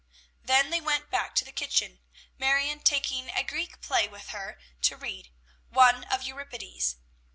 Then 0.43 0.71
they 0.71 0.81
went 0.81 1.11
back 1.11 1.35
to 1.35 1.45
the 1.45 1.51
kitchen, 1.51 1.99
Marion 2.39 2.79
taking 2.79 3.29
a 3.29 3.43
Greek 3.43 3.81
play 3.81 4.07
with 4.07 4.29
her 4.29 4.57
to 4.81 4.97
read, 4.97 5.31
one 5.69 6.05
of 6.05 6.23
Euripides. 6.23 6.95